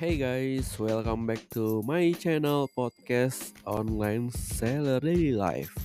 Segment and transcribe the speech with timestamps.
[0.00, 5.76] Hey guys, welcome back to my channel podcast online seller daily life.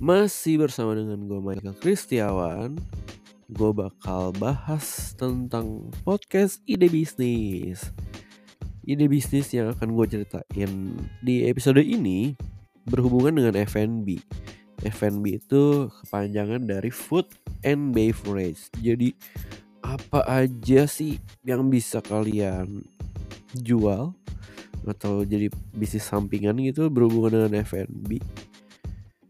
[0.00, 2.80] Masih bersama dengan gue Michael Kristiawan.
[3.52, 7.92] Gue bakal bahas tentang podcast ide bisnis.
[8.88, 12.32] Ide bisnis yang akan gue ceritain di episode ini
[12.88, 14.16] berhubungan dengan F&B.
[14.80, 17.28] F&B itu kepanjangan dari food
[17.60, 18.72] and beverage.
[18.80, 19.12] Jadi
[19.84, 22.95] apa aja sih yang bisa kalian
[23.62, 24.12] jual
[24.86, 28.22] atau jadi bisnis sampingan gitu berhubungan dengan F&B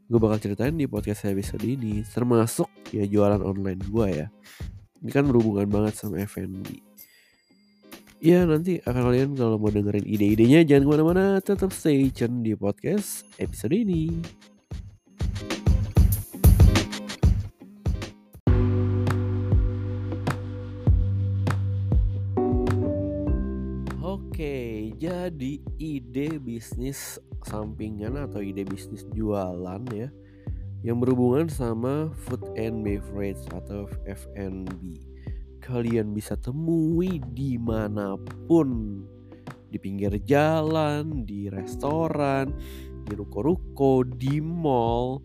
[0.07, 2.07] gue bakal ceritain di podcast episode ini.
[2.07, 4.27] Termasuk ya jualan online gue ya.
[5.03, 6.87] Ini kan berhubungan banget sama F&B
[8.17, 12.57] ya nanti akan kalian kalau mau dengerin ide-idenya jangan ke mana-mana tetap stay tune di
[12.57, 14.09] podcast episode ini
[24.37, 27.17] Oke, jadi ide bisnis
[27.49, 30.13] sampingan atau ide bisnis jualan ya
[30.85, 35.01] yang berhubungan sama food and beverage atau F&B.
[35.65, 39.01] Kalian bisa temui di mana pun
[39.73, 42.53] di pinggir jalan, di restoran,
[43.09, 45.25] di ruko-ruko, di mall,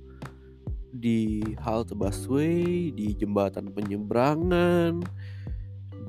[0.87, 5.03] di halte busway, di jembatan penyeberangan,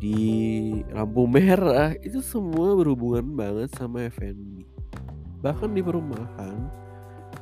[0.03, 4.67] di lampu merah itu semua berhubungan banget sama F&B
[5.43, 6.71] bahkan di perumahan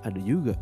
[0.04, 0.56] ada juga.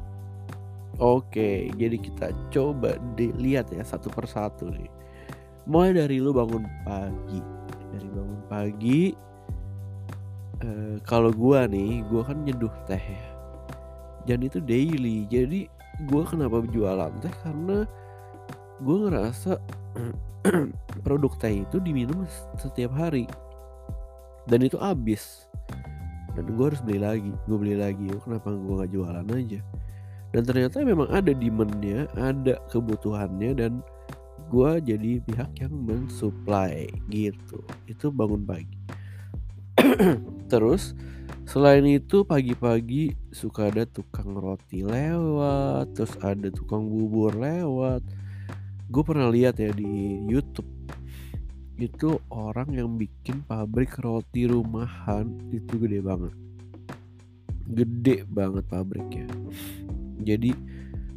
[0.98, 4.90] Oke jadi kita coba dilihat ya satu persatu nih.
[5.70, 7.42] Mulai dari lu bangun pagi.
[7.94, 9.02] Dari bangun pagi
[10.62, 13.26] eh, kalau gua nih gua kan nyeduh teh ya.
[14.26, 15.26] Dan itu daily.
[15.30, 15.70] Jadi
[16.10, 17.34] gua kenapa jualan teh?
[17.46, 17.86] Karena
[18.82, 19.58] gue ngerasa
[21.04, 22.24] produk teh itu diminum
[22.58, 23.26] setiap hari.
[24.48, 25.46] Dan itu habis.
[26.32, 28.08] Dan gue harus beli lagi gue beli lagi.
[28.22, 29.60] Kenapa gue nggak jualan aja?
[30.28, 33.72] Dan ternyata memang ada demandnya ada kebutuhannya dan
[34.48, 37.60] gue jadi pihak yang mensuplai gitu.
[37.90, 38.78] Itu bangun pagi.
[40.52, 40.94] Terus
[41.48, 48.04] selain itu pagi-pagi suka ada tukang roti lewat terus ada tukang bubur lewat
[48.88, 50.68] gue pernah lihat ya di YouTube.
[51.78, 56.34] Itu orang yang bikin pabrik roti rumahan itu gede banget.
[57.68, 59.28] Gede banget pabriknya.
[60.24, 60.50] Jadi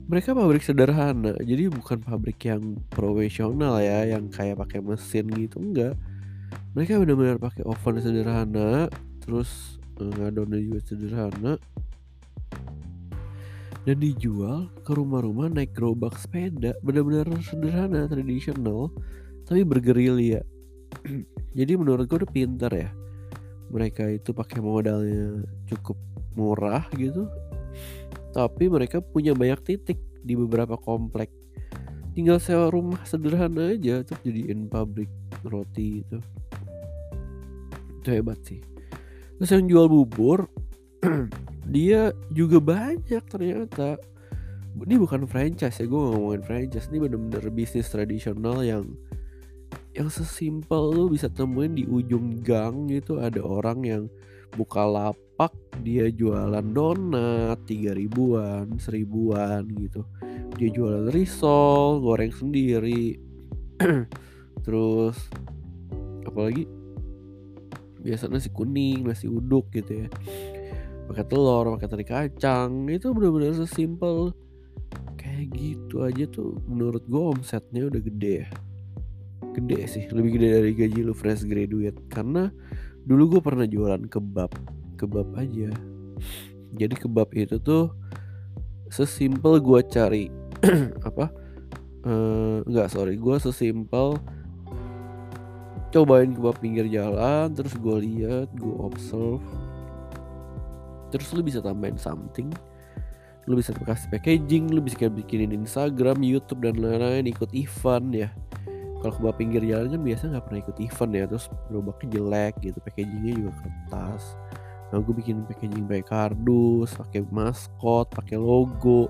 [0.06, 1.34] mereka pabrik sederhana.
[1.40, 5.96] Jadi bukan pabrik yang profesional ya yang kayak pakai mesin gitu enggak.
[6.76, 8.92] Mereka benar-benar pakai oven sederhana
[9.24, 11.54] terus ngadonnya juga sederhana
[13.86, 16.78] dan dijual ke rumah-rumah naik gerobak sepeda.
[16.86, 18.94] Benar-benar sederhana tradisional
[19.46, 20.40] tapi bergerilya
[21.60, 22.90] jadi menurut gue udah pinter ya.
[23.72, 25.96] Mereka itu pakai modalnya cukup
[26.36, 27.28] murah gitu.
[28.32, 31.32] Tapi mereka punya banyak titik di beberapa komplek.
[32.12, 35.08] Tinggal sewa rumah sederhana aja terus jadiin pabrik
[35.48, 36.20] roti itu
[38.02, 38.60] itu hebat sih.
[39.40, 40.50] Terus yang jual bubur
[41.68, 44.00] dia juga banyak ternyata.
[44.72, 46.88] Ini bukan franchise ya gue ngomongin franchise.
[46.90, 48.88] Ini bener-bener bisnis tradisional yang
[49.92, 53.20] yang sesimpel lu bisa temuin di ujung gang gitu.
[53.20, 54.04] Ada orang yang
[54.56, 55.52] buka lapak
[55.84, 60.08] dia jualan donat tiga ribuan seribuan gitu.
[60.56, 63.20] Dia jualan risol goreng sendiri.
[64.66, 65.18] Terus
[66.26, 66.66] apalagi?
[68.02, 70.10] Biasa nasi kuning nasi uduk gitu ya
[71.12, 72.88] pakai telur pakai teri kacang.
[72.88, 74.32] Itu benar-benar sesimpel.
[75.20, 78.48] Kayak gitu aja tuh menurut gue omsetnya udah gede.
[78.48, 78.50] Ya
[79.52, 82.00] gede sih lebih gede dari gaji lu fresh graduate.
[82.08, 82.48] Karena
[83.04, 84.52] dulu gue pernah jualan kebab
[84.96, 85.70] kebab aja.
[86.72, 87.92] Jadi kebab itu tuh
[88.88, 90.26] sesimpel gue cari
[91.08, 91.28] apa?
[92.02, 93.20] Uh, nggak sorry.
[93.20, 94.18] Gue sesimpel
[95.92, 99.44] cobain kebab pinggir jalan terus gue lihat gue observe
[101.12, 102.48] terus lu bisa tambahin something.
[103.50, 108.30] Lu bisa kasih packaging lu bisa bikinin Instagram YouTube dan lain-lain ikut event ya.
[109.02, 112.78] Kalau kebab pinggir jalan kan biasa nggak pernah ikut event ya terus gerobaknya jelek gitu
[112.86, 114.24] packagingnya juga kertas.
[114.94, 119.10] Nah gue bikin packaging pakai kardus pakai maskot pakai logo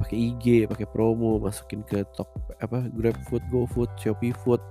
[0.00, 2.32] pakai IG pakai promo masukin ke tok
[2.64, 4.64] apa GrabFood GoFood Shopee Food.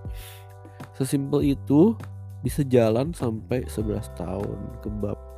[0.98, 1.94] Sesimpel itu
[2.42, 4.58] bisa jalan sampai 11 tahun.
[4.82, 5.29] Kebab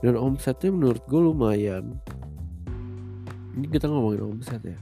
[0.00, 1.96] dan omsetnya menurut gue lumayan.
[3.56, 4.76] Ini kita ngomongin omset ya.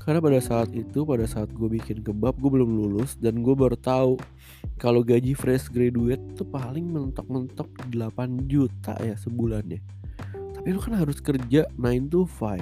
[0.00, 3.76] Karena pada saat itu pada saat gue bikin kebab gue belum lulus dan gue baru
[3.76, 4.16] tahu
[4.80, 9.84] kalau gaji fresh graduate tuh paling mentok-mentok 8 juta ya sebulannya
[10.58, 12.60] tapi lu kan harus kerja 9 to 5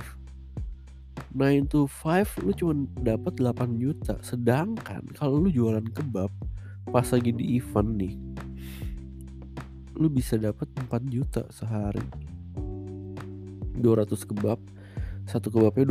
[1.32, 4.17] 9 to 5 lu cuma dapat 8 juta.
[4.20, 6.32] Sedangkan kalau lu jualan kebab
[6.93, 8.14] pas lagi di event nih
[9.97, 12.05] lu bisa dapat 4 juta sehari.
[13.77, 14.61] 200 kebab
[15.27, 15.85] satu kebabnya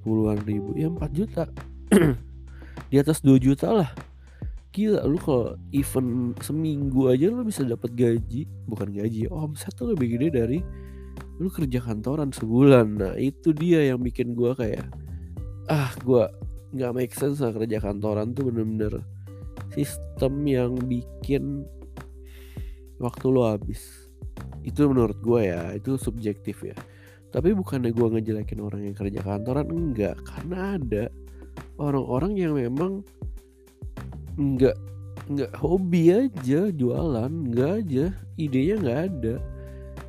[0.00, 0.70] 20-an ribu.
[0.78, 1.44] Ya 4 juta.
[2.90, 3.90] Di atas 2 juta lah.
[4.70, 8.44] Gila lu kalau event seminggu aja lu bisa dapat gaji.
[8.68, 10.58] Bukan gaji omset tuh lebih gede dari
[11.40, 12.86] lu kerja kantoran sebulan.
[13.00, 14.84] Nah itu dia yang bikin gua kayak
[15.72, 16.28] ah gua
[16.76, 19.00] nggak make sense lah kerja kantoran tuh bener-bener
[19.72, 21.64] sistem yang bikin
[23.02, 24.10] waktu lo habis.
[24.66, 26.76] Itu menurut gua ya itu subjektif ya.
[27.30, 30.16] Tapi bukannya gua ngejelekin orang yang kerja kantoran enggak.
[30.24, 31.04] Karena ada
[31.76, 33.04] orang-orang yang memang
[34.36, 34.76] nggak
[35.26, 38.06] nggak hobi aja jualan nggak aja
[38.36, 39.36] idenya nggak ada.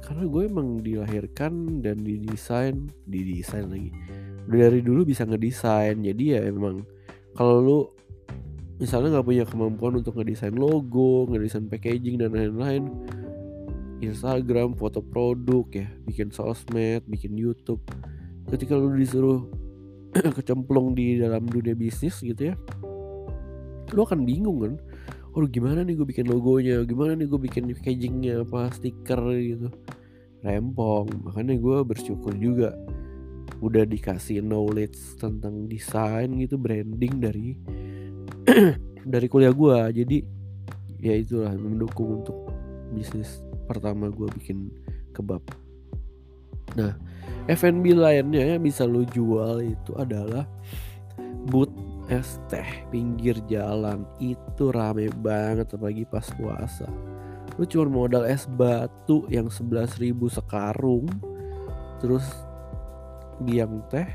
[0.07, 3.91] Karena gue emang dilahirkan dan didesain didesain lagi.
[4.47, 6.87] Dari dulu bisa ngedesain jadi ya emang
[7.35, 7.79] kalau lu
[8.77, 12.89] misalnya nggak punya kemampuan untuk ngedesain logo ngedesain packaging dan lain-lain.
[13.97, 17.81] Instagram foto produk ya bikin sosmed bikin YouTube.
[18.45, 19.49] Ketika lu disuruh
[20.37, 22.55] kecemplung di dalam dunia bisnis gitu ya
[23.95, 24.73] lo akan bingung kan?
[25.37, 26.81] Oh gimana nih gue bikin logonya?
[26.83, 29.69] Gimana nih gue bikin packagingnya apa stiker gitu?
[30.41, 31.07] Rempong.
[31.29, 32.73] Makanya gue bersyukur juga
[33.61, 37.57] udah dikasih knowledge tentang desain gitu branding dari
[39.13, 40.17] dari kuliah gue jadi
[40.97, 42.35] ya itulah mendukung untuk
[42.91, 44.71] bisnis pertama gue bikin
[45.13, 45.43] kebab.
[46.75, 46.95] Nah
[47.47, 50.43] F&B lainnya yang bisa lo jual itu adalah
[51.47, 51.71] boot
[52.11, 54.03] es teh pinggir jalan.
[54.19, 56.87] Itu rame banget apalagi pas puasa.
[57.55, 61.07] Lu cuma modal es batu yang 11.000 sekarung
[61.97, 62.25] terus
[63.43, 64.07] biang teh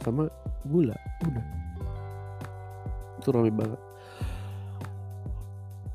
[0.00, 0.28] sama
[0.64, 0.96] gula.
[1.24, 1.69] Udah
[3.20, 3.80] itu rame banget.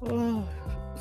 [0.05, 0.45] Ah,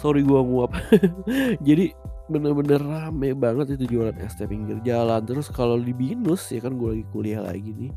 [0.01, 0.73] sorry gua nguap
[1.69, 1.93] jadi
[2.25, 5.21] bener-bener rame banget itu jualan es teh pinggir jalan.
[5.25, 7.93] Terus kalau di binus ya kan gue lagi kuliah lagi nih.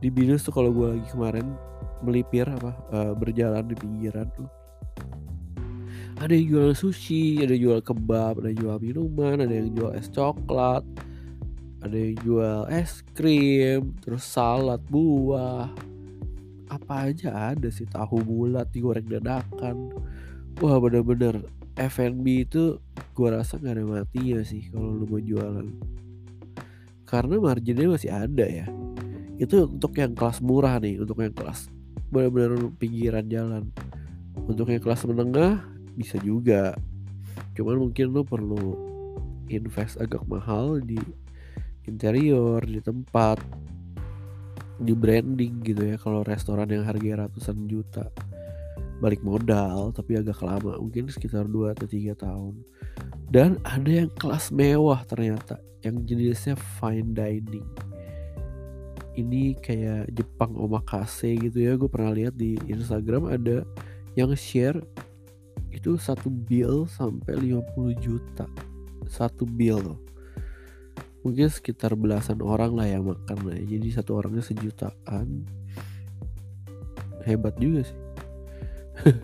[0.00, 1.56] Di binus tuh kalau gue lagi kemarin
[2.00, 4.48] melipir apa uh, berjalan di pinggiran tuh.
[6.16, 9.92] Ada yang jual sushi ada yang jual kebab ada yang jual minuman ada yang jual
[9.92, 10.80] es coklat
[11.84, 15.68] ada yang jual es krim terus salad buah
[16.66, 19.92] apa aja ada sih tahu bulat digoreng dadakan.
[20.58, 21.44] Wah bener-bener
[21.76, 22.80] F&B itu
[23.12, 25.68] gue rasa gak ada matinya sih kalau lu mau jualan.
[27.04, 28.66] Karena marginnya masih ada ya.
[29.36, 31.68] Itu untuk yang kelas murah nih untuk yang kelas
[32.08, 33.64] benar-benar pinggiran jalan.
[34.48, 35.60] Untuk yang kelas menengah
[35.94, 36.72] bisa juga.
[37.52, 38.76] Cuman mungkin lo perlu
[39.52, 40.98] invest agak mahal di
[41.86, 43.38] interior di tempat
[44.76, 48.12] di branding gitu ya kalau restoran yang harga ratusan juta.
[49.00, 52.54] Balik modal tapi agak lama mungkin sekitar 2 atau 3 tahun.
[53.28, 57.66] Dan ada yang kelas mewah ternyata yang jenisnya fine dining.
[59.16, 63.64] Ini kayak Jepang omakase gitu ya gue pernah lihat di Instagram ada
[64.12, 64.76] yang share
[65.72, 68.44] itu satu bill sampai 50 juta.
[69.08, 69.80] Satu bill.
[69.80, 70.05] loh
[71.26, 73.74] mungkin sekitar belasan orang lah yang makan lah ya.
[73.74, 75.42] jadi satu orangnya sejutaan.
[77.26, 77.98] Hebat juga sih.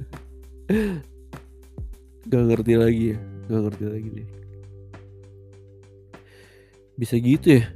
[2.31, 3.19] Gak ngerti lagi ya.
[3.47, 4.43] Gak ngerti lagi deh
[7.03, 7.67] bisa gitu ya?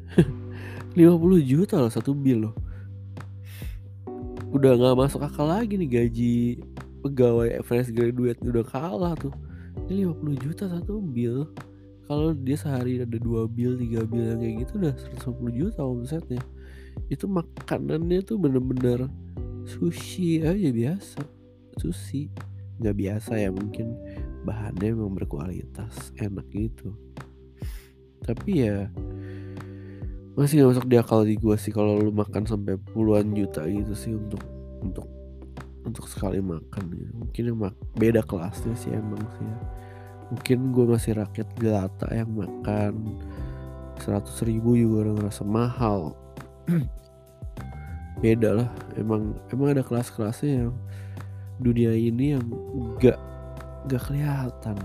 [0.97, 2.55] 50 juta loh satu bill loh.
[4.55, 6.37] Udah nggak masuk akal lagi nih gaji
[7.05, 9.35] pegawai fresh graduate udah kalah tuh.
[9.91, 11.51] Ini 50 juta satu bill
[12.07, 16.43] kalau dia sehari ada dua bill tiga bill yang kayak gitu udah 150 juta omsetnya
[17.13, 19.11] itu makanannya tuh bener-bener
[19.67, 21.21] sushi aja biasa
[21.83, 22.31] sushi
[22.81, 23.93] nggak biasa ya mungkin
[24.47, 26.95] bahannya memang berkualitas enak gitu
[28.23, 28.91] tapi ya
[30.37, 33.93] masih gak masuk di akal di gue sih kalau lu makan sampai puluhan juta gitu
[33.97, 34.45] sih untuk
[34.85, 35.09] untuk
[35.87, 37.13] untuk sekali makan gitu.
[37.17, 39.59] mungkin mak beda kelasnya sih emang sih ya.
[40.33, 43.19] Mungkin gue masih rakyat gelata yang makan
[44.03, 46.01] seratus ribu juga udah ngerasa mahal.
[48.23, 50.75] Beda lah emang emang ada kelas-kelasnya yang
[51.61, 52.45] dunia ini yang
[53.01, 53.19] gak
[53.89, 54.77] gak kelihatan.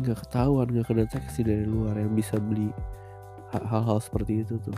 [0.00, 2.72] Gak ketahuan gak kedeteksi dari luar yang bisa beli
[3.52, 4.76] hal-hal seperti itu tuh.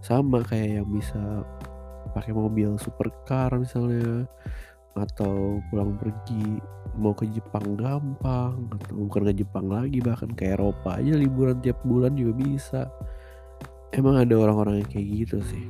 [0.00, 1.44] Sama kayak yang bisa
[2.16, 4.24] pakai mobil supercar misalnya
[4.98, 6.58] atau pulang pergi
[6.98, 11.78] mau ke Jepang gampang atau bukan ke Jepang lagi bahkan ke Eropa aja liburan tiap
[11.86, 12.82] bulan juga bisa.
[13.90, 15.64] Emang ada orang-orang yang kayak gitu sih?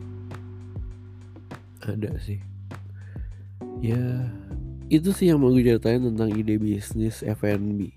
[1.85, 2.41] Ada sih.
[3.81, 4.29] Ya
[4.91, 7.95] itu sih yang mau gue ceritain tentang ide bisnis F&B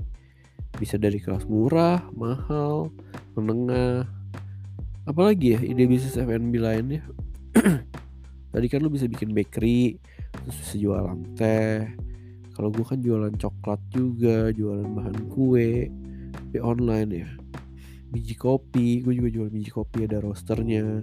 [0.77, 2.93] bisa dari kelas murah mahal
[3.33, 4.05] menengah.
[5.03, 7.03] Apalagi ya ide bisnis F&B lainnya?
[8.53, 9.97] Tadi kan lu bisa bikin bakery
[10.33, 11.85] terus bisa jualan teh.
[12.53, 15.89] Kalau gue kan jualan coklat juga jualan bahan kue
[16.33, 17.29] tapi online ya.
[18.13, 21.01] Biji kopi gue juga jual biji kopi ada rosternya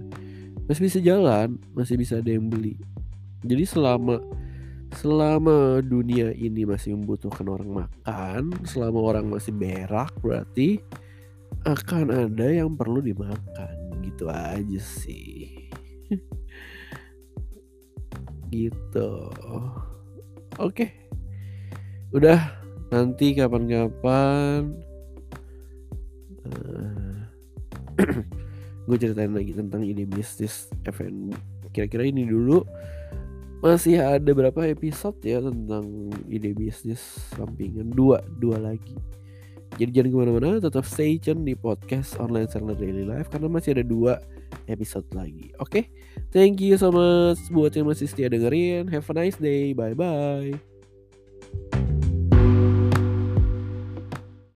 [0.67, 2.79] masih bisa jalan masih bisa ada yang beli.
[3.43, 4.23] Jadi selama
[4.95, 10.79] selama dunia ini masih membutuhkan orang makan selama orang masih berak berarti
[11.67, 13.75] akan ada yang perlu dimakan.
[14.01, 15.67] Gitu aja sih
[18.51, 19.31] gitu.
[20.59, 20.91] Oke.
[22.11, 22.59] Udah.
[22.91, 24.75] Nanti kapan-kapan
[26.51, 27.15] uh,
[28.83, 31.31] gue ceritain lagi tentang ide bisnis F&B
[31.71, 32.67] kira-kira ini dulu.
[33.61, 36.99] Masih ada berapa episode ya tentang ide bisnis
[37.37, 37.93] sampingan?
[37.93, 38.19] Dua.
[38.41, 38.97] Dua lagi.
[39.79, 43.79] Jadi jangan ke mana-mana tetap stay tune di podcast online seller daily life karena masih
[43.79, 44.19] ada dua
[44.67, 45.51] episode lagi.
[45.57, 45.83] Oke, okay?
[46.31, 48.87] thank you so much buat yang masih setia dengerin.
[48.89, 49.75] Have a nice day.
[49.75, 50.70] Bye bye.